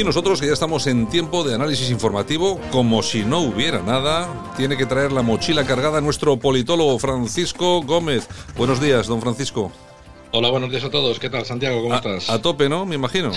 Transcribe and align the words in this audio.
Y 0.00 0.04
nosotros 0.04 0.40
que 0.40 0.46
ya 0.46 0.54
estamos 0.54 0.86
en 0.86 1.10
tiempo 1.10 1.44
de 1.44 1.54
análisis 1.54 1.90
informativo, 1.90 2.58
como 2.70 3.02
si 3.02 3.22
no 3.22 3.40
hubiera 3.40 3.82
nada, 3.82 4.50
tiene 4.56 4.78
que 4.78 4.86
traer 4.86 5.12
la 5.12 5.20
mochila 5.20 5.66
cargada 5.66 6.00
nuestro 6.00 6.38
politólogo 6.38 6.98
Francisco 6.98 7.82
Gómez. 7.82 8.26
Buenos 8.56 8.80
días, 8.80 9.08
don 9.08 9.20
Francisco. 9.20 9.70
Hola, 10.30 10.48
buenos 10.48 10.70
días 10.70 10.84
a 10.84 10.90
todos. 10.90 11.18
¿Qué 11.18 11.28
tal, 11.28 11.44
Santiago? 11.44 11.82
¿Cómo 11.82 11.96
estás? 11.96 12.30
A 12.30 12.40
tope, 12.40 12.70
¿no? 12.70 12.86
Me 12.86 12.94
imagino. 12.94 13.30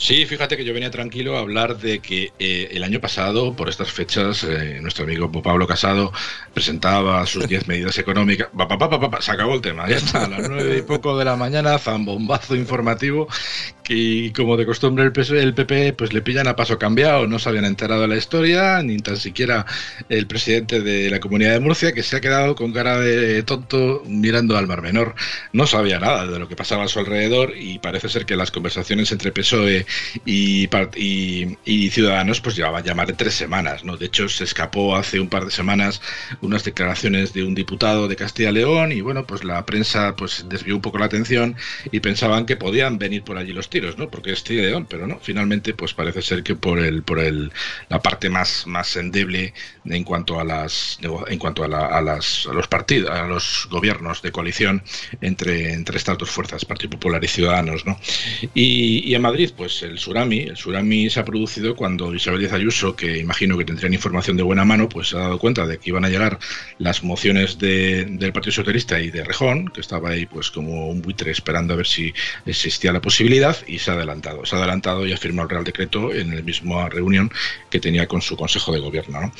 Sí, 0.00 0.24
fíjate 0.24 0.56
que 0.56 0.64
yo 0.64 0.72
venía 0.72 0.90
tranquilo 0.90 1.36
a 1.36 1.40
hablar 1.40 1.76
de 1.76 1.98
que 1.98 2.32
eh, 2.38 2.68
el 2.70 2.84
año 2.84 3.00
pasado, 3.00 3.54
por 3.54 3.68
estas 3.68 3.92
fechas, 3.92 4.44
eh, 4.44 4.78
nuestro 4.80 5.04
amigo 5.04 5.30
Pablo 5.42 5.66
Casado 5.66 6.10
presentaba 6.54 7.26
sus 7.26 7.46
10 7.46 7.66
medidas 7.68 7.98
económicas. 7.98 8.48
Pa, 8.56 8.66
pa, 8.66 8.78
pa, 8.78 9.20
se 9.20 9.32
acabó 9.32 9.54
el 9.54 9.60
tema, 9.60 9.86
ya 9.90 9.96
está, 9.96 10.24
a 10.24 10.28
las 10.28 10.48
9 10.48 10.78
y 10.78 10.82
poco 10.82 11.18
de 11.18 11.26
la 11.26 11.36
mañana, 11.36 11.78
zambombazo 11.78 12.56
informativo. 12.56 13.28
Y 13.92 14.30
como 14.30 14.56
de 14.56 14.66
costumbre 14.66 15.02
el, 15.02 15.36
el 15.36 15.52
PP 15.52 15.94
pues 15.94 16.12
le 16.12 16.22
pillan 16.22 16.46
a 16.46 16.54
paso 16.54 16.78
cambiado, 16.78 17.26
no 17.26 17.40
se 17.40 17.48
habían 17.48 17.64
enterado 17.64 18.02
de 18.02 18.06
la 18.06 18.16
historia, 18.16 18.80
ni 18.84 18.98
tan 18.98 19.16
siquiera 19.16 19.66
el 20.08 20.28
presidente 20.28 20.80
de 20.80 21.10
la 21.10 21.18
Comunidad 21.18 21.54
de 21.54 21.58
Murcia, 21.58 21.92
que 21.92 22.04
se 22.04 22.14
ha 22.14 22.20
quedado 22.20 22.54
con 22.54 22.72
cara 22.72 23.00
de 23.00 23.42
tonto 23.42 24.04
mirando 24.06 24.56
al 24.56 24.68
Mar 24.68 24.80
Menor. 24.80 25.16
No 25.52 25.66
sabía 25.66 25.98
nada 25.98 26.24
de 26.24 26.38
lo 26.38 26.46
que 26.46 26.54
pasaba 26.54 26.84
a 26.84 26.88
su 26.88 27.00
alrededor 27.00 27.54
y 27.56 27.80
parece 27.80 28.08
ser 28.08 28.26
que 28.26 28.36
las 28.36 28.52
conversaciones 28.52 29.10
entre 29.10 29.32
PSOE 29.32 29.84
y, 30.24 30.68
y, 30.94 31.90
Ciudadanos 31.90 32.40
pues 32.40 32.54
llevaban 32.54 32.84
ya 32.84 32.94
más 32.94 33.08
de 33.08 33.14
tres 33.14 33.34
semanas. 33.34 33.82
¿no? 33.82 33.96
De 33.96 34.06
hecho, 34.06 34.28
se 34.28 34.44
escapó 34.44 34.94
hace 34.94 35.18
un 35.18 35.28
par 35.28 35.46
de 35.46 35.50
semanas 35.50 36.00
unas 36.42 36.62
declaraciones 36.62 37.32
de 37.32 37.42
un 37.42 37.56
diputado 37.56 38.06
de 38.06 38.14
Castilla 38.14 38.50
y 38.50 38.54
León 38.54 38.92
y 38.92 39.00
bueno, 39.00 39.26
pues 39.26 39.42
la 39.42 39.66
prensa 39.66 40.14
pues 40.14 40.44
desvió 40.48 40.76
un 40.76 40.80
poco 40.80 40.98
la 40.98 41.06
atención 41.06 41.56
y 41.90 41.98
pensaban 41.98 42.46
que 42.46 42.54
podían 42.54 42.96
venir 42.96 43.24
por 43.24 43.36
allí 43.36 43.52
los 43.52 43.68
¿no? 43.96 44.10
Porque 44.10 44.32
es 44.32 44.48
León, 44.48 44.86
pero 44.88 45.06
no, 45.06 45.18
finalmente 45.20 45.74
pues 45.74 45.94
parece 45.94 46.22
ser 46.22 46.42
que 46.42 46.54
por 46.54 46.78
el 46.78 47.02
por 47.02 47.18
el 47.18 47.52
la 47.88 48.00
parte 48.00 48.28
más 48.28 48.66
más 48.66 48.96
endeble 48.96 49.54
en 49.84 50.04
cuanto 50.04 50.40
a 50.40 50.44
las 50.44 50.98
en 51.28 51.38
cuanto 51.38 51.64
a, 51.64 51.68
las 51.68 52.46
a 52.46 52.52
los 52.52 52.68
partidos, 52.68 53.10
a 53.10 53.26
los 53.26 53.68
gobiernos 53.70 54.22
de 54.22 54.32
coalición 54.32 54.82
entre 55.20 55.72
entre 55.72 55.96
estas 55.96 56.18
dos 56.18 56.30
fuerzas, 56.30 56.64
Partido 56.64 56.90
Popular 56.90 57.22
y 57.22 57.28
Ciudadanos, 57.28 57.86
¿no? 57.86 57.98
Y, 58.54 59.14
en 59.14 59.22
Madrid 59.22 59.50
pues 59.56 59.82
el 59.82 59.98
Surami, 59.98 60.40
el 60.40 60.56
Surami 60.56 61.10
se 61.10 61.20
ha 61.20 61.24
producido 61.24 61.76
cuando 61.76 62.14
Isabel 62.14 62.40
Díaz 62.40 62.52
Ayuso, 62.52 62.96
que 62.96 63.18
imagino 63.18 63.56
que 63.58 63.64
tendrían 63.64 63.92
información 63.94 64.36
de 64.36 64.42
buena 64.42 64.64
mano, 64.64 64.88
pues 64.88 65.08
se 65.08 65.16
ha 65.16 65.20
dado 65.20 65.38
cuenta 65.38 65.66
de 65.66 65.78
que 65.78 65.90
iban 65.90 66.04
a 66.04 66.08
llegar 66.08 66.38
las 66.78 67.02
mociones 67.02 67.58
del 67.58 68.32
Partido 68.32 68.52
Socialista 68.52 69.00
y 69.00 69.10
de 69.10 69.24
Rejón, 69.24 69.68
que 69.68 69.80
estaba 69.80 70.10
ahí 70.10 70.26
pues 70.26 70.50
como 70.50 70.88
un 70.88 71.02
buitre 71.02 71.30
esperando 71.30 71.74
a 71.74 71.76
ver 71.76 71.86
si 71.86 72.12
existía 72.46 72.92
la 72.92 73.00
posibilidad 73.00 73.56
y 73.66 73.78
se 73.78 73.90
ha 73.90 73.94
adelantado. 73.94 74.44
Se 74.46 74.56
ha 74.56 74.58
adelantado 74.58 75.06
y 75.06 75.12
ha 75.12 75.16
firmado 75.16 75.44
el 75.44 75.50
Real 75.50 75.64
Decreto 75.64 76.12
en 76.12 76.34
la 76.34 76.42
misma 76.42 76.88
reunión 76.88 77.30
que 77.70 77.80
tenía 77.80 78.06
con 78.06 78.22
su 78.22 78.36
Consejo 78.36 78.72
de 78.72 78.80
Gobierno. 78.80 79.32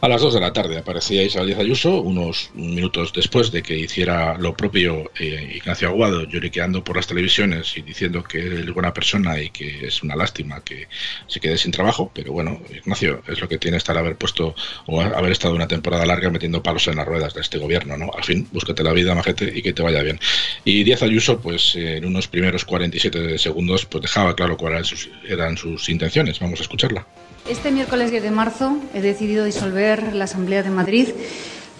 A 0.00 0.08
las 0.08 0.20
2 0.20 0.34
de 0.34 0.40
la 0.40 0.52
tarde 0.52 0.78
aparecía 0.78 1.22
Isabel 1.22 1.48
Díaz 1.48 1.60
Ayuso, 1.60 2.00
unos 2.00 2.50
minutos 2.54 3.12
después 3.12 3.50
de 3.50 3.62
que 3.62 3.76
hiciera 3.78 4.36
lo 4.38 4.56
propio 4.56 5.10
eh, 5.18 5.54
Ignacio 5.56 5.88
Aguado, 5.88 6.24
lloriqueando 6.24 6.84
por 6.84 6.96
las 6.96 7.06
televisiones 7.06 7.76
y 7.76 7.82
diciendo 7.82 8.22
que 8.22 8.38
es 8.38 8.72
buena 8.72 8.92
persona 8.92 9.40
y 9.40 9.50
que 9.50 9.86
es 9.86 10.02
una 10.02 10.16
lástima 10.16 10.62
que 10.62 10.88
se 11.26 11.40
quede 11.40 11.58
sin 11.58 11.72
trabajo. 11.72 12.10
Pero 12.14 12.32
bueno, 12.32 12.60
Ignacio, 12.70 13.22
es 13.26 13.40
lo 13.40 13.48
que 13.48 13.58
tiene 13.58 13.76
estar 13.76 13.96
haber 13.96 14.16
puesto 14.16 14.54
o 14.86 15.00
haber 15.00 15.32
estado 15.32 15.54
una 15.54 15.68
temporada 15.68 16.06
larga 16.06 16.30
metiendo 16.30 16.62
palos 16.62 16.86
en 16.88 16.96
las 16.96 17.06
ruedas 17.06 17.34
de 17.34 17.40
este 17.40 17.58
gobierno. 17.58 17.96
¿no? 17.96 18.10
Al 18.16 18.24
fin, 18.24 18.48
búscate 18.52 18.82
la 18.82 18.92
vida, 18.92 19.14
majete, 19.14 19.52
y 19.54 19.62
que 19.62 19.72
te 19.72 19.82
vaya 19.82 20.02
bien. 20.02 20.18
Y 20.64 20.84
Díaz 20.84 21.02
Ayuso, 21.02 21.40
pues 21.40 21.76
en 21.76 22.04
unos 22.04 22.28
primeros 22.28 22.64
47 22.64 23.38
segundos, 23.38 23.53
pues 23.88 24.02
dejaba 24.02 24.34
claro 24.34 24.56
cuáles 24.56 25.08
eran 25.26 25.56
sus 25.56 25.88
intenciones. 25.88 26.40
Vamos 26.40 26.60
a 26.60 26.62
escucharla. 26.62 27.06
Este 27.48 27.70
miércoles 27.70 28.10
10 28.10 28.22
de 28.22 28.30
marzo 28.30 28.78
he 28.94 29.00
decidido 29.00 29.44
disolver 29.44 30.14
la 30.14 30.24
Asamblea 30.24 30.62
de 30.62 30.70
Madrid 30.70 31.08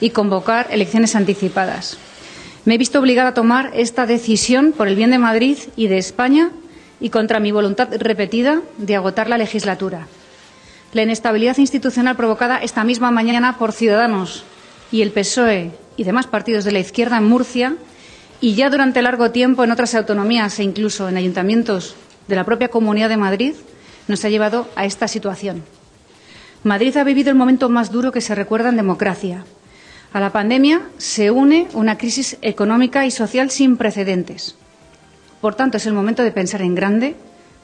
y 0.00 0.10
convocar 0.10 0.68
elecciones 0.70 1.16
anticipadas. 1.16 1.98
Me 2.64 2.74
he 2.74 2.78
visto 2.78 2.98
obligada 2.98 3.30
a 3.30 3.34
tomar 3.34 3.70
esta 3.74 4.06
decisión 4.06 4.72
por 4.72 4.88
el 4.88 4.96
bien 4.96 5.10
de 5.10 5.18
Madrid 5.18 5.58
y 5.76 5.88
de 5.88 5.98
España 5.98 6.50
y 7.00 7.10
contra 7.10 7.40
mi 7.40 7.52
voluntad 7.52 7.88
repetida 7.98 8.62
de 8.78 8.96
agotar 8.96 9.28
la 9.28 9.38
legislatura. 9.38 10.06
La 10.92 11.02
inestabilidad 11.02 11.58
institucional 11.58 12.16
provocada 12.16 12.58
esta 12.58 12.84
misma 12.84 13.10
mañana 13.10 13.58
por 13.58 13.72
Ciudadanos 13.72 14.44
y 14.92 15.02
el 15.02 15.10
PSOE 15.10 15.72
y 15.96 16.04
demás 16.04 16.26
partidos 16.26 16.64
de 16.64 16.72
la 16.72 16.78
izquierda 16.78 17.18
en 17.18 17.24
Murcia 17.24 17.76
y 18.44 18.54
ya 18.56 18.68
durante 18.68 19.00
largo 19.00 19.30
tiempo 19.30 19.64
en 19.64 19.70
otras 19.70 19.94
autonomías 19.94 20.58
e 20.58 20.64
incluso 20.64 21.08
en 21.08 21.16
ayuntamientos 21.16 21.96
de 22.28 22.36
la 22.36 22.44
propia 22.44 22.68
Comunidad 22.68 23.08
de 23.08 23.16
Madrid 23.16 23.54
nos 24.06 24.22
ha 24.22 24.28
llevado 24.28 24.68
a 24.76 24.84
esta 24.84 25.08
situación. 25.08 25.62
Madrid 26.62 26.94
ha 26.98 27.04
vivido 27.04 27.30
el 27.30 27.36
momento 27.36 27.70
más 27.70 27.90
duro 27.90 28.12
que 28.12 28.20
se 28.20 28.34
recuerda 28.34 28.68
en 28.68 28.76
democracia. 28.76 29.46
A 30.12 30.20
la 30.20 30.30
pandemia 30.30 30.82
se 30.98 31.30
une 31.30 31.68
una 31.72 31.96
crisis 31.96 32.36
económica 32.42 33.06
y 33.06 33.10
social 33.10 33.50
sin 33.50 33.78
precedentes. 33.78 34.56
Por 35.40 35.54
tanto, 35.54 35.78
es 35.78 35.86
el 35.86 35.94
momento 35.94 36.22
de 36.22 36.30
pensar 36.30 36.60
en 36.60 36.74
grande, 36.74 37.16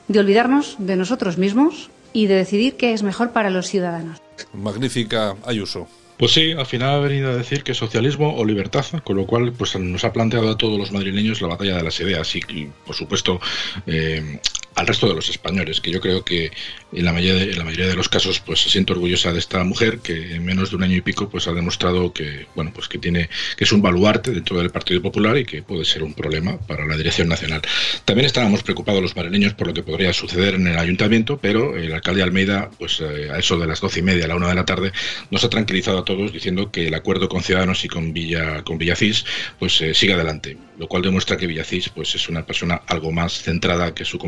de 0.09 0.19
olvidarnos 0.19 0.77
de 0.79 0.97
nosotros 0.97 1.37
mismos 1.37 1.91
y 2.15 2.25
de 2.25 2.37
decidir 2.37 2.79
qué 2.79 2.95
es 2.95 3.03
mejor 3.03 3.33
para 3.33 3.51
los 3.51 3.67
ciudadanos. 3.67 4.19
Magnífica 4.55 5.37
Ayuso. 5.45 5.89
Pues 6.21 6.33
sí, 6.33 6.53
al 6.53 6.67
final 6.67 6.91
ha 6.91 6.99
venido 6.99 7.31
a 7.31 7.35
decir 7.35 7.63
que 7.63 7.73
socialismo 7.73 8.37
o 8.37 8.45
libertad, 8.45 8.85
con 9.05 9.17
lo 9.17 9.25
cual 9.25 9.55
pues 9.55 9.75
nos 9.81 10.05
ha 10.05 10.13
planteado 10.13 10.51
a 10.51 10.59
todos 10.59 10.79
los 10.79 10.93
madrileños 10.93 11.41
la 11.41 11.49
batalla 11.49 11.79
de 11.79 11.83
las 11.83 11.99
ideas 11.99 12.37
y, 12.37 12.71
por 12.85 12.95
supuesto, 12.95 13.41
eh, 13.87 14.39
al 14.81 14.87
resto 14.87 15.07
de 15.09 15.15
los 15.15 15.29
españoles, 15.29 15.81
que 15.81 15.91
yo 15.91 16.01
creo 16.01 16.25
que 16.25 16.51
en 16.93 17.05
la 17.05 17.13
mayoría 17.13 17.47
de, 17.47 17.55
la 17.55 17.65
mayoría 17.65 17.87
de 17.87 17.95
los 17.95 18.09
casos 18.09 18.41
pues 18.41 18.61
se 18.61 18.71
siento 18.71 18.95
orgullosa 18.95 19.33
de 19.33 19.39
esta 19.39 19.63
mujer 19.63 19.99
que 19.99 20.35
en 20.35 20.45
menos 20.45 20.71
de 20.71 20.77
un 20.77 20.83
año 20.83 20.97
y 20.97 21.01
pico 21.03 21.29
pues 21.29 21.47
ha 21.47 21.53
demostrado 21.53 22.13
que 22.13 22.47
bueno 22.55 22.73
pues 22.75 22.89
que 22.89 22.99
tiene 22.99 23.29
que 23.57 23.65
es 23.65 23.73
un 23.73 23.83
baluarte 23.83 24.33
dentro 24.33 24.59
del 24.59 24.71
Partido 24.71 25.01
Popular 25.03 25.37
y 25.37 25.45
que 25.45 25.63
puede 25.63 25.85
ser 25.85 26.03
un 26.03 26.15
problema 26.15 26.59
para 26.59 26.85
la 26.87 26.97
dirección 26.97 27.29
nacional. 27.29 27.63
También 28.05 28.27
estábamos 28.27 28.63
preocupados 28.63 29.03
los 29.03 29.15
madrileños 29.15 29.55
por 29.55 29.67
lo 29.67 29.75
que 29.75 29.83
podría 29.83 30.13
suceder 30.13 30.55
en 30.55 30.67
el 30.67 30.79
ayuntamiento, 30.79 31.39
pero 31.39 31.77
el 31.77 31.93
alcalde 31.93 32.23
Almeida 32.23 32.71
pues 32.79 33.01
eh, 33.01 33.31
a 33.31 33.39
eso 33.39 33.59
de 33.59 33.67
las 33.67 33.81
doce 33.81 34.01
y 34.01 34.03
media 34.03 34.25
a 34.25 34.29
la 34.29 34.37
una 34.37 34.49
de 34.49 34.55
la 34.55 34.65
tarde 34.65 34.93
nos 35.31 35.45
ha 35.45 35.51
tranquilizado 35.51 35.99
a 35.99 36.05
todos 36.05 36.33
diciendo 36.33 36.71
que 36.71 36.89
el 36.89 36.95
acuerdo 36.95 37.29
con 37.29 37.43
Ciudadanos 37.43 37.85
y 37.85 37.89
con 37.89 38.13
Villa 38.13 38.63
con 38.65 38.79
Villacís 38.79 39.25
pues 39.59 39.81
eh, 39.83 39.95
sigue 39.95 40.15
adelante, 40.15 40.57
lo 40.79 40.89
cual 40.89 41.03
demuestra 41.03 41.37
que 41.37 41.47
Villacís 41.47 41.91
pues 41.91 42.15
es 42.15 42.29
una 42.29 42.47
persona 42.47 42.83
algo 42.87 43.13
más 43.13 43.43
centrada 43.43 43.95
que 43.95 44.05
su 44.05 44.19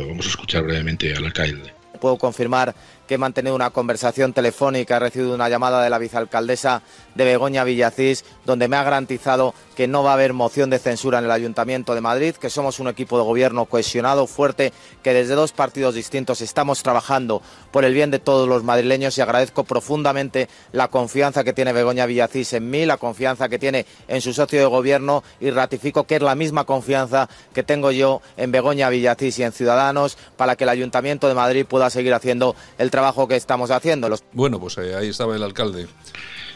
Vamos 0.00 0.26
a 0.26 0.28
escuchar 0.30 0.64
brevemente 0.64 1.14
al 1.14 1.24
alcalde. 1.24 1.72
Puedo 2.00 2.16
confirmar 2.18 2.74
que 3.06 3.14
he 3.14 3.18
mantenido 3.18 3.54
una 3.54 3.70
conversación 3.70 4.32
telefónica, 4.32 4.96
he 4.96 5.00
recibido 5.00 5.34
una 5.34 5.48
llamada 5.48 5.82
de 5.82 5.90
la 5.90 5.98
vicealcaldesa 5.98 6.82
de 7.14 7.24
Begoña 7.24 7.64
Villacís, 7.64 8.24
donde 8.44 8.68
me 8.68 8.76
ha 8.76 8.82
garantizado 8.82 9.54
que 9.74 9.88
no 9.88 10.02
va 10.02 10.10
a 10.10 10.14
haber 10.14 10.32
moción 10.32 10.70
de 10.70 10.78
censura 10.78 11.18
en 11.18 11.24
el 11.24 11.30
Ayuntamiento 11.30 11.94
de 11.94 12.00
Madrid, 12.00 12.34
que 12.36 12.50
somos 12.50 12.80
un 12.80 12.88
equipo 12.88 13.18
de 13.18 13.24
gobierno 13.24 13.66
cohesionado, 13.66 14.26
fuerte, 14.26 14.72
que 15.02 15.12
desde 15.12 15.34
dos 15.34 15.52
partidos 15.52 15.94
distintos 15.94 16.40
estamos 16.40 16.82
trabajando 16.82 17.42
por 17.70 17.84
el 17.84 17.94
bien 17.94 18.10
de 18.10 18.18
todos 18.18 18.48
los 18.48 18.62
madrileños 18.62 19.18
y 19.18 19.20
agradezco 19.20 19.64
profundamente 19.64 20.48
la 20.72 20.88
confianza 20.88 21.44
que 21.44 21.52
tiene 21.52 21.72
Begoña 21.72 22.06
Villacís 22.06 22.52
en 22.52 22.70
mí, 22.70 22.86
la 22.86 22.96
confianza 22.96 23.48
que 23.48 23.58
tiene 23.58 23.86
en 24.08 24.20
su 24.20 24.32
socio 24.32 24.60
de 24.60 24.66
gobierno 24.66 25.22
y 25.40 25.50
ratifico 25.50 26.04
que 26.04 26.16
es 26.16 26.22
la 26.22 26.34
misma 26.34 26.64
confianza 26.64 27.28
que 27.52 27.62
tengo 27.62 27.90
yo 27.90 28.22
en 28.36 28.52
Begoña 28.52 28.88
Villacís 28.88 29.38
y 29.38 29.42
en 29.42 29.52
Ciudadanos 29.52 30.16
para 30.36 30.56
que 30.56 30.64
el 30.64 30.70
Ayuntamiento 30.70 31.28
de 31.28 31.34
Madrid 31.34 31.66
pueda 31.66 31.90
seguir 31.90 32.14
haciendo 32.14 32.54
el 32.78 32.90
trabajo 32.94 33.26
que 33.26 33.34
estamos 33.34 33.72
haciendo. 33.72 34.08
Bueno, 34.32 34.60
pues 34.60 34.78
eh, 34.78 34.94
ahí 34.94 35.08
estaba 35.08 35.34
el 35.34 35.42
alcalde. 35.42 35.88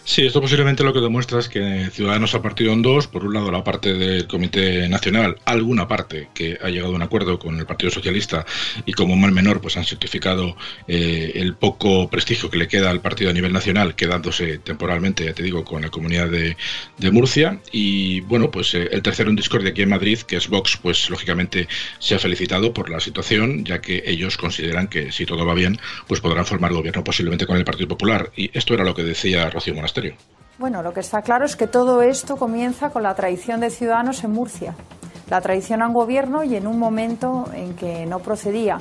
Sí, 0.09 0.25
esto 0.25 0.41
posiblemente 0.41 0.83
lo 0.85 0.95
que 0.95 1.03
demuestra 1.03 1.39
es 1.39 1.51
que 1.51 1.91
Ciudadanos 1.93 2.35
ha 2.35 2.41
partido 2.41 2.73
en 2.73 2.81
dos. 2.81 3.07
Por 3.07 3.27
un 3.27 3.35
lado, 3.35 3.51
la 3.51 3.63
parte 3.63 3.93
del 3.93 4.27
Comité 4.27 4.89
Nacional, 4.89 5.37
alguna 5.45 5.87
parte 5.87 6.31
que 6.33 6.57
ha 6.63 6.71
llegado 6.71 6.95
a 6.95 6.97
un 6.97 7.03
acuerdo 7.03 7.39
con 7.39 7.59
el 7.59 7.67
Partido 7.67 7.91
Socialista 7.91 8.47
y 8.87 8.95
como 8.95 9.17
mal 9.17 9.33
menor, 9.33 9.61
pues 9.61 9.77
han 9.77 9.85
certificado 9.85 10.57
eh, 10.87 11.33
el 11.35 11.57
poco 11.57 12.09
prestigio 12.09 12.49
que 12.49 12.57
le 12.57 12.69
queda 12.69 12.89
al 12.89 13.03
partido 13.03 13.29
a 13.29 13.35
nivel 13.35 13.53
nacional, 13.53 13.95
quedándose 13.97 14.57
temporalmente, 14.57 15.27
ya 15.27 15.35
te 15.35 15.43
digo, 15.43 15.63
con 15.63 15.83
la 15.83 15.91
comunidad 15.91 16.31
de, 16.31 16.57
Murcia. 17.13 17.61
Y 17.71 18.21
bueno, 18.23 18.51
pues 18.51 18.73
eh, 18.73 18.89
el 18.91 19.03
tercero 19.03 19.29
en 19.29 19.37
discordia 19.37 19.71
aquí 19.71 19.83
en 19.83 19.91
Madrid, 19.91 20.21
que 20.21 20.37
es 20.37 20.49
Vox, 20.49 20.79
pues 20.81 21.11
lógicamente 21.11 21.69
se 21.99 22.15
ha 22.15 22.19
felicitado 22.19 22.73
por 22.73 22.89
la 22.89 23.01
situación, 23.01 23.63
ya 23.63 23.83
que 23.83 24.03
ellos 24.07 24.39
consideran 24.39 24.89
que 24.89 25.13
si 25.13 25.27
todo 25.27 25.45
va 25.45 25.53
bien, 25.53 25.79
pues 26.07 26.23
podrán 26.23 26.47
formar 26.47 26.73
gobierno 26.73 27.05
posiblemente 27.05 27.47
con 27.47 27.59
el 27.59 27.67
Partido 27.67 27.89
Popular. 27.89 28.33
Y 28.35 28.51
esto 28.57 28.73
era 28.73 28.85
lo 28.85 28.95
que 28.95 29.03
decía 29.03 29.51
Rocío 29.51 29.75
Monasterio 29.75 29.98
bueno, 30.59 30.83
lo 30.83 30.93
que 30.93 31.01
está 31.01 31.23
claro 31.23 31.45
es 31.45 31.55
que 31.55 31.69
todo 31.69 32.03
esto 32.03 32.37
comienza 32.37 32.91
con 32.91 33.05
la 33.05 33.15
traición 33.15 33.61
de 33.61 33.71
Ciudadanos 33.71 34.25
en 34.25 34.33
Murcia. 34.33 34.75
La 35.31 35.41
traición 35.41 35.83
a 35.83 35.87
un 35.87 35.95
gobierno 35.95 36.43
y 36.43 36.57
en 36.57 36.67
un 36.67 36.81
momento 36.81 37.45
en 37.55 37.75
que 37.75 38.07
no 38.07 38.19
procedía. 38.19 38.79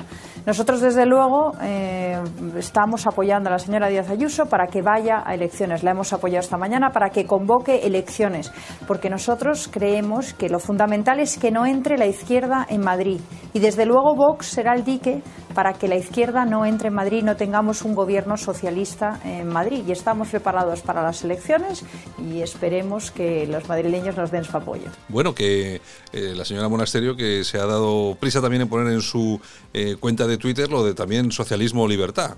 Nosotros, 0.48 0.80
desde 0.80 1.04
luego, 1.04 1.52
eh, 1.60 2.18
estamos 2.56 3.06
apoyando 3.06 3.50
a 3.50 3.52
la 3.52 3.58
señora 3.58 3.90
Díaz 3.90 4.08
Ayuso 4.08 4.46
para 4.46 4.66
que 4.66 4.80
vaya 4.80 5.22
a 5.22 5.34
elecciones. 5.34 5.82
La 5.82 5.90
hemos 5.90 6.14
apoyado 6.14 6.40
esta 6.40 6.56
mañana 6.56 6.88
para 6.88 7.10
que 7.10 7.26
convoque 7.26 7.86
elecciones, 7.86 8.50
porque 8.86 9.10
nosotros 9.10 9.68
creemos 9.70 10.32
que 10.32 10.48
lo 10.48 10.58
fundamental 10.58 11.20
es 11.20 11.36
que 11.36 11.50
no 11.50 11.66
entre 11.66 11.98
la 11.98 12.06
izquierda 12.06 12.66
en 12.70 12.80
Madrid. 12.80 13.20
Y, 13.52 13.58
desde 13.58 13.84
luego, 13.84 14.14
Vox 14.16 14.46
será 14.46 14.74
el 14.74 14.84
dique 14.84 15.22
para 15.54 15.74
que 15.74 15.86
la 15.86 15.96
izquierda 15.96 16.46
no 16.46 16.64
entre 16.64 16.88
en 16.88 16.94
Madrid 16.94 17.22
no 17.22 17.36
tengamos 17.36 17.82
un 17.82 17.94
gobierno 17.94 18.38
socialista 18.38 19.20
en 19.24 19.48
Madrid. 19.48 19.84
Y 19.86 19.92
estamos 19.92 20.28
preparados 20.28 20.80
para 20.80 21.02
las 21.02 21.24
elecciones 21.24 21.84
y 22.18 22.40
esperemos 22.40 23.10
que 23.10 23.46
los 23.46 23.68
madrileños 23.68 24.16
nos 24.16 24.30
den 24.30 24.44
su 24.44 24.56
apoyo. 24.56 24.88
Bueno, 25.08 25.34
que 25.34 25.82
eh, 26.12 26.34
la 26.34 26.46
señora 26.46 26.70
Monasterio 26.70 27.16
que 27.16 27.44
se 27.44 27.58
ha 27.58 27.66
dado 27.66 28.16
prisa 28.18 28.40
también 28.40 28.62
en 28.62 28.68
poner 28.68 28.92
en 28.94 29.02
su 29.02 29.38
eh, 29.74 29.96
cuenta 30.00 30.26
de 30.26 30.37
Twitter 30.38 30.70
lo 30.70 30.84
de 30.84 30.94
también 30.94 31.32
socialismo 31.32 31.82
o 31.82 31.88
libertad. 31.88 32.36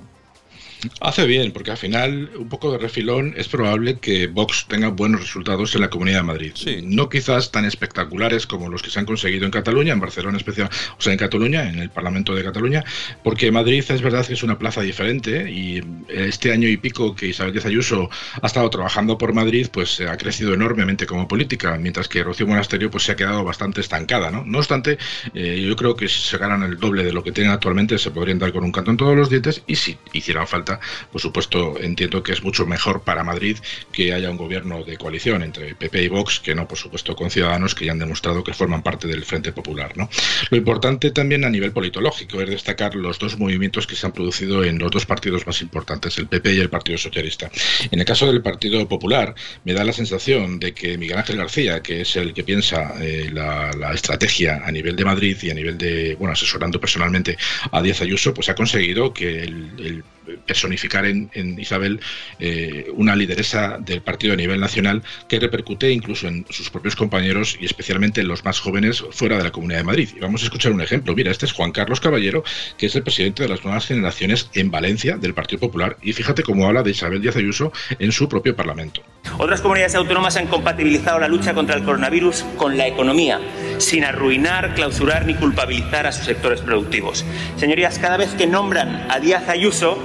Hace 1.00 1.27
bien, 1.27 1.53
porque 1.53 1.71
al 1.71 1.77
final, 1.77 2.31
un 2.38 2.49
poco 2.49 2.73
de 2.73 2.79
refilón, 2.79 3.35
es 3.37 3.49
probable 3.49 3.99
que 3.99 4.27
Vox 4.29 4.67
tenga 4.67 4.88
buenos 4.88 5.21
resultados 5.21 5.75
en 5.75 5.82
la 5.82 5.91
Comunidad 5.91 6.19
de 6.19 6.23
Madrid. 6.23 6.53
No 6.85 7.09
quizás 7.09 7.50
tan 7.50 7.65
espectaculares 7.65 8.47
como 8.47 8.69
los 8.69 8.82
que 8.82 8.91
se 8.91 8.99
han 8.99 9.06
conseguido 9.06 9.44
en 9.44 9.50
Cataluña, 9.50 9.93
en 9.93 10.00
Barcelona 10.00 10.38
especial, 10.38 10.71
o 10.99 11.00
sea, 11.00 11.12
en 11.12 11.19
Cataluña, 11.19 11.69
en 11.69 11.79
el 11.79 11.91
Parlamento 11.91 12.35
de 12.35 12.44
Cataluña, 12.44 12.85
porque 13.23 13.50
Madrid 13.53 13.85
es 13.87 14.03
verdad 14.03 14.27
que 14.27 14.35
es 14.35 14.43
una 14.43 14.59
plaza 14.59 14.81
diferente 14.81 15.50
y 15.50 15.82
este 16.09 16.53
año 16.53 16.69
y 16.69 16.77
pico 16.77 17.15
que 17.15 17.26
Isabel 17.26 17.53
Díaz 17.53 17.67
Ayuso 17.67 18.09
ha 18.41 18.47
estado 18.47 18.71
trabajando 18.71 19.19
por 19.19 19.35
Madrid, 19.35 19.69
pues 19.71 20.00
ha 20.00 20.17
crecido 20.17 20.55
enormemente 20.55 21.06
como 21.06 21.29
política, 21.29 21.76
mientras 21.79 22.09
que 22.09 22.23
Rocío 22.23 22.47
Monasterio 22.47 22.91
pues 22.91 23.05
se 23.05 23.12
ha 23.12 23.17
quedado 23.17 23.44
bastante 23.44 23.81
estancada, 23.81 24.31
¿no? 24.31 24.44
No 24.44 24.59
obstante, 24.59 24.99
eh, 25.35 25.62
yo 25.67 25.76
creo 25.76 25.94
que 25.97 26.09
si 26.09 26.21
se 26.21 26.38
ganan 26.38 26.62
el 26.62 26.79
doble 26.79 27.05
de 27.05 27.12
lo 27.12 27.23
que 27.23 27.33
tienen 27.33 27.53
actualmente, 27.53 27.99
se 27.99 28.11
podrían 28.11 28.38
dar 28.38 28.53
con 28.53 28.65
un 28.65 28.73
canto 28.73 28.91
en 28.91 28.97
todos 28.97 29.17
los 29.17 29.29
dientes 29.29 29.62
y 29.67 29.76
si 29.76 29.99
hicieran 30.12 30.47
falta 30.47 30.69
por 31.11 31.20
supuesto, 31.20 31.75
entiendo 31.81 32.22
que 32.22 32.32
es 32.32 32.43
mucho 32.43 32.67
mejor 32.67 33.02
para 33.02 33.25
Madrid 33.25 33.56
que 33.93 34.12
haya 34.12 34.31
un 34.31 34.37
gobierno 34.37 34.84
de 34.84 34.96
coalición 34.96 35.43
entre 35.43 35.75
PP 35.75 36.02
y 36.02 36.08
Vox, 36.08 36.40
que 36.40 36.55
no, 36.55 36.69
por 36.69 36.78
supuesto, 36.78 37.17
con 37.17 37.31
Ciudadanos, 37.31 37.75
que 37.75 37.87
ya 37.87 37.93
han 37.93 37.99
demostrado 37.99 38.44
que 38.44 38.55
forman 38.55 38.82
parte 38.82 39.08
del 39.08 39.25
Frente 39.25 39.52
Popular. 39.52 39.96
¿no? 39.96 40.08
Lo 40.50 40.56
importante 40.56 41.11
también 41.11 41.44
a 41.44 41.50
nivel 41.50 41.72
politológico 41.72 42.40
es 42.40 42.50
destacar 42.50 42.94
los 42.94 43.19
dos 43.19 43.38
movimientos 43.38 43.87
que 43.87 43.96
se 43.96 44.06
han 44.06 44.12
producido 44.12 44.64
en 44.64 44.78
los 44.78 44.90
dos 44.90 45.06
partidos 45.06 45.46
más 45.46 45.62
importantes, 45.62 46.19
el 46.19 46.26
PP 46.26 46.55
y 46.55 46.61
el 46.61 46.70
Partido 46.70 46.99
Socialista. 46.99 47.50
En 47.90 47.99
el 47.99 48.05
caso 48.05 48.26
del 48.26 48.43
Partido 48.43 48.87
Popular, 48.88 49.34
me 49.64 49.73
da 49.73 49.84
la 49.84 49.93
sensación 49.93 50.58
de 50.58 50.73
que 50.73 50.99
Miguel 50.99 51.19
Ángel 51.19 51.37
García, 51.37 51.82
que 51.82 52.02
es 52.02 52.16
el 52.16 52.34
que 52.34 52.44
piensa 52.44 52.94
eh, 53.00 53.31
la, 53.32 53.70
estrategia 53.94 54.62
a 54.64 54.70
nivel 54.70 54.96
de 54.96 55.05
Madrid 55.05 55.37
y 55.43 55.50
a 55.50 55.55
nivel 55.55 55.76
de, 55.76 56.14
bueno, 56.14 56.32
asesorando 56.32 56.81
personalmente 56.81 57.37
a 57.70 57.82
Díaz 57.82 58.00
Ayuso, 58.02 58.32
pues 58.32 58.49
ha 58.49 58.55
conseguido 58.55 59.12
que 59.12 59.43
el 59.43 60.05
personificar 60.47 61.06
en, 61.06 61.31
Isabel 61.59 62.00
eh, 62.38 62.87
una 62.94 63.17
lideresa 63.17 63.79
del 63.79 64.03
partido 64.03 64.35
a 64.35 64.37
nivel 64.37 64.61
nacional 64.61 65.03
que 65.29 65.41
repercute 65.41 65.91
incluso 65.91 66.29
en 66.29 66.47
sus 66.50 66.71
propios 66.71 66.97
compañeros 66.97 67.56
y 67.61 67.65
especialmente 67.65 68.21
en 68.21 68.29
los 68.29 68.44
más 68.44 68.61
jóvenes 68.61 69.05
fuera 69.11 69.37
de 69.37 69.44
la 69.44 69.50
Comunidad 69.50 69.81
de 69.81 69.85
Madrid. 69.85 70.09
Y 70.17 70.21
vamos 70.21 70.43
a 70.43 70.44
escuchar 70.44 70.73
un 70.73 70.81
ejemplo. 70.81 71.15
Mira, 71.15 71.31
este 71.31 71.47
es 71.47 71.53
Juan 71.53 71.73
Carlos 71.73 72.00
Caballero, 72.00 72.44
que 72.77 72.87
es 72.87 72.94
el 72.94 73.03
presidente 73.03 73.43
de 73.43 73.49
las 73.49 73.65
nuevas 73.65 73.87
generaciones 73.87 74.50
en 74.55 74.71
Valencia 74.71 75.17
del 75.17 75.35
Partido 75.35 75.61
Popular. 75.61 75.97
Y 76.03 76.12
fíjate 76.12 76.43
cómo 76.43 76.67
habla 76.67 76.83
de 76.83 76.91
Isabel 76.91 77.21
Díaz 77.21 77.37
Ayuso 77.37 77.73
en 77.99 78.12
su 78.12 78.29
propio 78.29 78.55
Parlamento. 78.56 79.03
Otras 79.38 79.61
comunidades 79.61 79.94
autónomas 79.94 80.37
han 80.37 80.47
compatibilizado 80.47 81.19
la 81.19 81.29
lucha 81.29 81.55
contra 81.55 81.76
el 81.76 81.85
coronavirus 81.85 82.44
con 82.56 82.76
la 82.76 82.87
economía, 82.87 83.41
sin 83.79 84.05
arruinar, 84.05 84.75
clausurar 84.75 85.26
ni 85.26 85.35
culpabilizar 85.35 86.06
a 86.06 86.12
sus 86.12 86.25
sectores 86.26 86.61
productivos. 86.61 87.25
Señorías, 87.56 87.99
cada 87.99 88.17
vez 88.17 88.31
que 88.31 88.47
nombran 88.47 89.06
a 89.11 89.19
Díaz 89.21 89.49
Ayuso, 89.49 89.99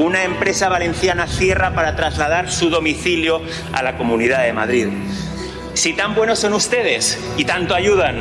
una 0.00 0.24
empresa 0.24 0.70
valenciana 0.70 1.26
cierra 1.26 1.74
para 1.74 1.94
trasladar 1.94 2.50
su 2.50 2.70
domicilio 2.70 3.42
a 3.72 3.82
la 3.82 3.98
Comunidad 3.98 4.42
de 4.44 4.52
Madrid. 4.54 4.86
Si 5.74 5.92
tan 5.92 6.14
buenos 6.14 6.38
son 6.38 6.54
ustedes 6.54 7.18
y 7.36 7.44
tanto 7.44 7.74
ayudan 7.74 8.16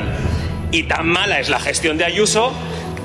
y 0.71 0.83
tan 0.83 1.07
mala 1.07 1.39
es 1.39 1.47
la 1.47 1.59
gestión 1.59 1.97
de 1.97 2.03
Ayuso, 2.03 2.51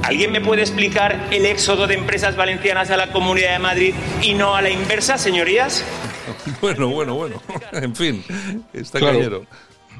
¿alguien 0.03 0.33
me 0.33 0.41
puede 0.41 0.63
explicar 0.63 1.29
el 1.31 1.47
éxodo 1.47 1.87
de 1.87 1.95
empresas 1.95 2.35
valencianas 2.35 2.91
a 2.91 2.97
la 2.97 3.13
Comunidad 3.13 3.53
de 3.53 3.59
Madrid 3.61 3.95
y 4.23 4.35
no 4.35 4.57
a 4.57 4.61
la 4.63 4.71
inversa, 4.71 5.19
señorías? 5.19 5.85
Bueno, 6.61 6.89
bueno, 6.89 7.15
bueno. 7.15 7.41
En 7.73 7.95
fin, 7.95 8.25
está 8.73 8.99
claro. 8.99 9.47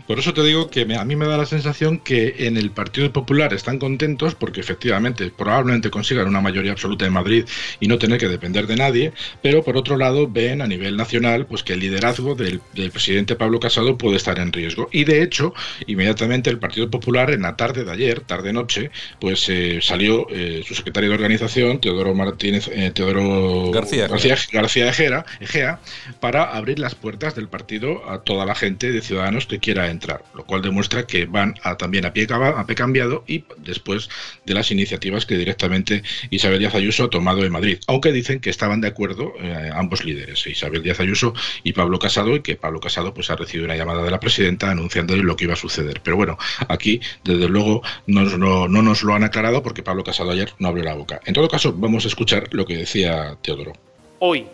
Por 0.07 0.19
eso 0.19 0.35
te 0.35 0.43
digo 0.43 0.69
que 0.69 0.83
a 0.83 1.05
mí 1.05 1.17
me 1.17 1.27
da 1.27 1.39
la 1.39 1.47
sensación 1.47 1.99
que 1.99 2.35
en 2.41 2.59
el 2.59 2.71
Partido 2.71 3.11
Popular 3.11 3.55
están 3.55 3.79
contentos 3.79 4.35
porque 4.35 4.61
efectivamente 4.61 5.31
probablemente 5.31 5.91
consigan 5.91 6.29
una 6.29 6.43
mayoría 6.43 6.73
absoluta 6.73 7.07
en 7.07 7.13
Madrid 7.15 7.47
y 7.81 7.89
no 7.89 7.99
tener 7.99 8.19
que 8.19 8.29
depender 8.29 8.67
de 8.67 8.77
nadie, 8.77 9.13
pero 9.41 9.63
por 9.63 9.79
otro 9.79 9.97
lado 9.97 10.29
ven 10.29 10.61
a 10.61 10.67
nivel 10.67 10.99
nacional 10.99 11.47
pues 11.47 11.63
que 11.63 11.73
el 11.73 11.81
liderazgo 11.81 12.35
del, 12.35 12.61
presidente 12.91 13.35
Pablo 13.35 13.61
Casado 13.61 13.97
puede 13.97 14.17
estar 14.17 14.39
en 14.39 14.53
riesgo. 14.53 14.89
Y 14.93 15.05
de 15.05 15.23
hecho, 15.23 15.55
inmediatamente 15.87 16.51
el 16.51 16.59
Partido 16.59 16.91
Popular 16.91 17.31
en 17.31 17.43
la 17.43 17.57
tarde 17.57 17.85
de 17.85 17.91
ayer, 17.91 18.21
tarde-noche, 18.21 18.91
pues 19.21 19.49
eh, 19.49 19.79
salió 19.81 20.27
eh, 20.31 20.63
su 20.67 20.75
secretario 20.75 21.09
de 21.11 21.15
organización, 21.17 21.81
Teodoro 21.81 22.15
Martínez, 22.15 22.69
eh, 22.71 22.91
Teodoro 22.95 23.71
García, 23.71 24.07
García, 24.07 24.37
García 24.53 24.89
Ejera, 24.89 25.25
Egea, 25.41 25.81
para 26.21 26.45
abrir 26.45 26.79
las 26.79 26.95
puertas 26.95 27.35
del 27.35 27.49
partido 27.49 28.09
a 28.11 28.23
toda 28.23 28.45
la 28.45 28.55
gente 28.55 28.93
de 28.93 29.01
Ciudadanos 29.01 29.47
que 29.47 29.59
quiera 29.59 29.94
entrar, 29.95 30.25
lo 30.35 30.45
cual 30.45 30.63
demuestra 30.63 31.07
que 31.07 31.27
van 31.27 31.55
a, 31.63 31.77
también 31.77 32.05
a 32.05 32.13
pie, 32.13 32.27
a 32.31 32.67
pie 32.67 32.77
cambiado 32.77 33.25
y 33.27 33.45
después 33.59 34.09
de 34.45 34.55
las 34.55 34.71
iniciativas 34.71 35.27
que 35.27 35.37
directamente 35.37 36.03
Isabel 36.31 36.59
Díaz 36.59 36.75
Ayuso 36.75 37.05
ha 37.05 37.11
tomado 37.11 37.45
en 37.45 37.53
Madrid, 37.53 37.79
aunque 37.87 38.13
dicen 38.13 38.41
que 38.41 38.51
estaban 38.51 38.81
de 38.81 38.89
acuerdo 38.89 39.33
eh, 39.41 39.71
ambos 39.75 40.05
líderes, 40.05 40.47
Isabel 40.47 40.83
Díaz 40.83 41.01
Ayuso 41.01 41.35
y 41.63 41.73
Pablo 41.73 41.99
Casado, 41.99 42.37
y 42.37 42.41
que 42.41 42.57
Pablo 42.57 42.81
Casado 42.81 43.15
pues 43.15 43.31
ha 43.31 43.37
recibido 43.37 43.65
una 43.65 43.77
llamada 43.77 44.03
de 44.03 44.11
la 44.11 44.21
presidenta 44.21 44.71
anunciándole 44.71 45.23
lo 45.23 45.37
que 45.37 45.45
iba 45.45 45.55
a 45.55 45.57
suceder. 45.57 46.01
Pero 46.03 46.17
bueno, 46.17 46.39
aquí 46.69 47.01
desde 47.25 47.49
luego 47.49 47.83
no, 48.07 48.23
no, 48.37 48.69
no 48.69 48.83
nos 48.83 49.03
lo 49.03 49.15
han 49.15 49.25
aclarado 49.25 49.63
porque 49.63 49.83
Pablo 49.83 50.05
Casado 50.05 50.31
ayer 50.31 50.53
no 50.59 50.69
abrió 50.69 50.85
la 50.85 50.95
boca. 50.95 51.21
En 51.25 51.35
todo 51.35 51.49
caso, 51.49 51.73
vamos 51.73 52.05
a 52.05 52.09
escuchar 52.09 52.49
lo 52.53 52.67
que 52.67 52.77
decía 52.77 53.37
Teodoro. 53.43 53.73
Hoy, 54.19 54.47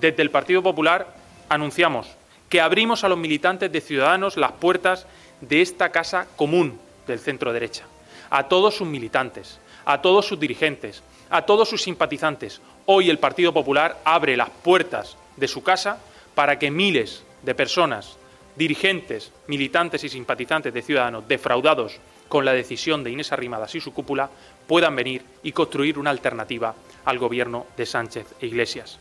desde 0.00 0.22
el 0.22 0.30
Partido 0.30 0.62
Popular, 0.62 1.14
anunciamos 1.48 2.19
que 2.50 2.60
abrimos 2.60 3.04
a 3.04 3.08
los 3.08 3.16
militantes 3.16 3.72
de 3.72 3.80
Ciudadanos 3.80 4.36
las 4.36 4.52
puertas 4.52 5.06
de 5.40 5.62
esta 5.62 5.90
casa 5.90 6.26
común 6.36 6.78
del 7.06 7.20
centro 7.20 7.52
derecha, 7.52 7.84
a 8.28 8.48
todos 8.48 8.74
sus 8.74 8.88
militantes, 8.88 9.58
a 9.86 10.02
todos 10.02 10.26
sus 10.26 10.38
dirigentes, 10.38 11.02
a 11.30 11.42
todos 11.42 11.68
sus 11.68 11.82
simpatizantes. 11.82 12.60
Hoy 12.86 13.08
el 13.08 13.20
Partido 13.20 13.54
Popular 13.54 13.98
abre 14.04 14.36
las 14.36 14.50
puertas 14.50 15.16
de 15.36 15.46
su 15.46 15.62
casa 15.62 15.98
para 16.34 16.58
que 16.58 16.72
miles 16.72 17.22
de 17.42 17.54
personas, 17.54 18.16
dirigentes, 18.56 19.32
militantes 19.46 20.02
y 20.02 20.08
simpatizantes 20.08 20.74
de 20.74 20.82
Ciudadanos 20.82 21.28
defraudados 21.28 21.98
con 22.28 22.44
la 22.44 22.52
decisión 22.52 23.04
de 23.04 23.12
Inés 23.12 23.30
Arrimadas 23.30 23.76
y 23.76 23.80
su 23.80 23.94
cúpula 23.94 24.28
puedan 24.66 24.96
venir 24.96 25.24
y 25.44 25.52
construir 25.52 26.00
una 26.00 26.10
alternativa 26.10 26.74
al 27.04 27.18
gobierno 27.18 27.66
de 27.76 27.86
Sánchez 27.86 28.26
e 28.40 28.46
Iglesias. 28.46 28.98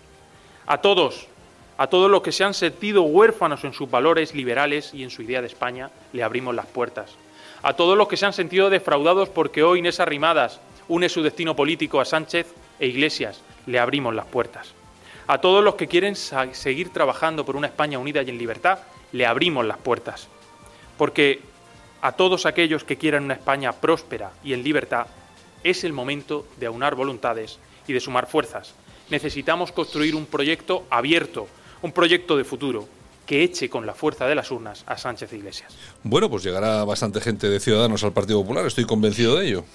A 0.67 0.81
todos 0.81 1.27
a 1.79 1.87
todos 1.87 2.11
los 2.11 2.21
que 2.21 2.33
se 2.33 2.43
han 2.43 2.53
sentido 2.53 3.03
huérfanos 3.03 3.63
en 3.63 3.71
sus 3.71 3.89
valores 3.89 4.35
liberales 4.35 4.93
y 4.93 5.03
en 5.03 5.09
su 5.09 5.21
idea 5.21 5.39
de 5.39 5.47
España, 5.47 5.89
le 6.11 6.23
abrimos 6.23 6.53
las 6.53 6.65
puertas. 6.65 7.15
A 7.63 7.71
todos 7.71 7.97
los 7.97 8.09
que 8.09 8.17
se 8.17 8.25
han 8.25 8.33
sentido 8.33 8.69
defraudados 8.69 9.29
porque 9.29 9.63
hoy 9.63 9.79
Inés 9.79 10.01
Arrimadas 10.01 10.59
une 10.89 11.07
su 11.07 11.23
destino 11.23 11.55
político 11.55 12.01
a 12.01 12.05
Sánchez 12.05 12.53
e 12.79 12.87
Iglesias, 12.87 13.39
le 13.65 13.79
abrimos 13.79 14.13
las 14.13 14.25
puertas. 14.25 14.73
A 15.25 15.37
todos 15.37 15.63
los 15.63 15.75
que 15.75 15.87
quieren 15.87 16.17
seguir 16.17 16.91
trabajando 16.91 17.45
por 17.45 17.55
una 17.55 17.67
España 17.67 17.97
unida 17.97 18.23
y 18.23 18.29
en 18.29 18.37
libertad, 18.37 18.79
le 19.13 19.25
abrimos 19.25 19.65
las 19.65 19.77
puertas. 19.77 20.27
Porque 20.97 21.39
a 22.01 22.11
todos 22.11 22.45
aquellos 22.45 22.83
que 22.83 22.97
quieran 22.97 23.23
una 23.23 23.35
España 23.35 23.71
próspera 23.71 24.31
y 24.43 24.51
en 24.51 24.65
libertad, 24.65 25.07
es 25.63 25.85
el 25.85 25.93
momento 25.93 26.45
de 26.57 26.65
aunar 26.65 26.95
voluntades 26.95 27.57
y 27.87 27.93
de 27.93 28.01
sumar 28.01 28.27
fuerzas. 28.27 28.73
Necesitamos 29.09 29.71
construir 29.71 30.13
un 30.13 30.25
proyecto 30.25 30.83
abierto, 30.89 31.47
un 31.81 31.91
proyecto 31.91 32.37
de 32.37 32.43
futuro 32.43 32.87
que 33.25 33.43
eche 33.43 33.69
con 33.69 33.85
la 33.85 33.93
fuerza 33.93 34.25
de 34.25 34.35
las 34.35 34.49
urnas 34.49 34.83
a 34.87 34.97
Sánchez 34.97 35.31
Iglesias. 35.33 35.75
Bueno, 36.03 36.29
pues 36.29 36.43
llegará 36.43 36.83
bastante 36.83 37.21
gente 37.21 37.47
de 37.47 37.59
Ciudadanos 37.59 38.03
al 38.03 38.11
Partido 38.11 38.41
Popular, 38.41 38.65
estoy 38.65 38.85
convencido 38.85 39.37
de 39.37 39.47
ello. 39.47 39.65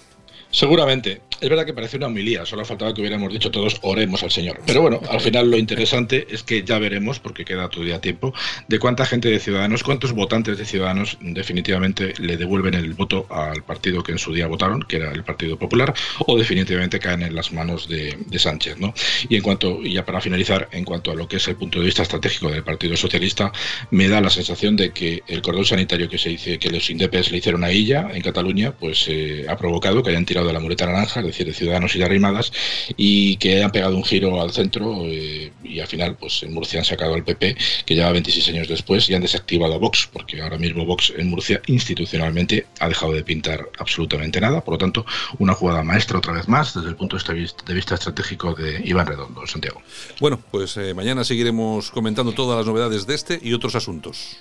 Seguramente. 0.51 1.21
Es 1.41 1.49
verdad 1.49 1.67
que 1.67 1.75
parece 1.75 1.97
una 1.97 2.07
homilía, 2.07 2.47
solo 2.47 2.65
faltaba 2.65 2.95
que 2.95 3.01
hubiéramos 3.01 3.33
dicho 3.33 3.51
todos 3.51 3.79
oremos 3.83 4.23
al 4.23 4.31
Señor. 4.31 4.61
Pero 4.67 4.83
bueno, 4.83 5.01
al 5.11 5.21
final 5.21 5.51
lo 5.51 5.57
interesante 5.57 6.27
es 6.31 6.43
que 6.43 6.63
ya 6.63 6.79
veremos, 6.79 7.19
porque 7.19 7.45
queda 7.45 7.69
todavía 7.69 8.01
tiempo, 8.01 8.33
de 8.69 8.79
cuánta 8.79 9.05
gente 9.07 9.29
de 9.29 9.39
Ciudadanos, 9.39 9.83
cuántos 9.83 10.13
votantes 10.13 10.59
de 10.59 10.65
Ciudadanos 10.65 11.19
definitivamente 11.21 12.15
le 12.19 12.37
devuelven 12.37 12.75
el 12.75 12.95
voto 12.95 13.27
al 13.31 13.63
partido 13.63 14.03
que 14.03 14.13
en 14.13 14.19
su 14.19 14.33
día 14.33 14.47
votaron, 14.47 14.83
que 14.83 14.97
era 14.97 15.13
el 15.13 15.25
Partido 15.25 15.59
Popular, 15.59 15.95
o 16.27 16.39
definitivamente 16.39 16.99
caen 16.99 17.23
en 17.23 17.35
las 17.35 17.53
manos 17.53 17.89
de, 17.89 18.17
Sánchez. 18.35 18.79
¿no? 18.79 18.93
Y 19.29 19.37
en 19.37 19.43
cuanto, 19.43 19.81
y 19.83 19.95
ya 19.95 20.05
para 20.05 20.21
finalizar, 20.21 20.69
en 20.73 20.85
cuanto 20.85 21.11
a 21.11 21.15
lo 21.15 21.27
que 21.27 21.37
es 21.37 21.49
el 21.49 21.57
punto 21.57 21.79
de 21.79 21.87
vista 21.87 22.03
estratégico 22.03 22.51
del 22.51 22.63
Partido 22.63 22.97
Socialista, 22.97 23.53
me 23.91 24.09
da 24.09 24.21
la 24.21 24.29
sensación 24.29 24.77
de 24.77 24.91
que 24.93 25.23
el 25.29 25.41
cordón 25.41 25.65
sanitario 25.65 26.09
que 26.09 26.19
se 26.19 26.29
dice 26.31 26.59
que 26.59 26.71
los 26.71 26.91
indepes 26.91 27.31
le 27.31 27.39
hicieron 27.39 27.65
a 27.65 27.71
ella 27.71 28.09
en 28.13 28.21
Cataluña, 28.23 28.73
pues 28.73 29.07
eh, 29.09 29.47
ha 29.49 29.57
provocado 29.57 30.03
que 30.03 30.11
hayan 30.11 30.27
tirado 30.27 30.47
de 30.47 30.53
la 30.53 30.61
muleta 30.61 30.85
naranja, 30.85 31.23
es 31.25 31.33
decir, 31.33 31.47
de 31.47 31.55
Ciudadanos 31.55 31.95
y 31.95 31.99
de 31.99 32.05
Arrimadas, 32.05 32.53
y 32.97 33.37
que 33.37 33.63
han 33.63 33.71
pegado 33.71 33.97
un 33.97 34.05
giro 34.05 34.41
al 34.41 34.53
centro 34.53 35.03
eh, 35.05 35.53
y 35.63 35.81
al 35.81 35.87
final, 35.87 36.17
pues 36.17 36.43
en 36.43 36.53
Murcia 36.53 36.81
han 36.81 36.85
sacado 36.85 37.15
al 37.15 37.25
PP, 37.25 37.57
que 37.85 37.95
lleva 37.95 38.13
26 38.13 38.49
años 38.49 38.69
después, 38.69 39.09
y 39.09 39.15
han 39.15 39.23
desactivado 39.23 39.75
a 39.75 39.79
Vox, 39.79 40.09
porque 40.13 40.41
ahora 40.43 40.59
mismo 40.59 40.85
Vox 40.85 41.13
en 41.17 41.31
Murcia 41.31 41.61
institucionalmente 41.67 42.67
ha 42.81 42.89
dejado 42.89 43.13
de 43.13 43.25
pintar 43.25 43.69
absolutamente 43.79 44.41
nada. 44.41 44.63
Por 44.63 44.75
lo 44.75 44.79
tanto, 44.79 45.07
una 45.39 45.55
jugada 45.55 45.83
maestra 45.83 46.19
otra 46.19 46.33
vez 46.33 46.49
más 46.49 46.75
desde 46.75 46.89
el 46.89 46.97
punto 46.97 47.17
de 47.17 47.75
vista 47.75 47.95
estratégico 47.95 48.55
de 48.55 48.83
Iván 48.85 49.07
Redondo, 49.07 49.47
Santiago. 49.47 49.83
Bueno, 50.21 50.41
pues 50.51 50.77
eh, 50.77 50.95
mañana 50.95 51.25
seguiremos 51.25 51.91
comentando 51.91 52.33
todas 52.33 52.59
las 52.59 52.67
novedades 52.67 53.07
de 53.07 53.15
este 53.15 53.41
y 53.43 53.53
otros 53.53 53.75
asuntos. 53.75 54.39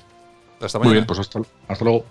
Hasta 0.60 0.80
mañana. 0.80 0.90
Muy 0.90 0.94
bien, 1.00 1.06
pues 1.06 1.20
hasta 1.20 1.84
luego. 1.84 2.06